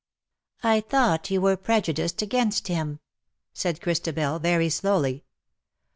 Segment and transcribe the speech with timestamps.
[0.63, 2.99] ''^'^ I thought you were prejudiced against him,"
[3.53, 5.25] said Christabel, very slowly.